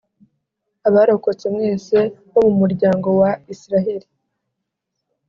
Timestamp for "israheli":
3.53-4.07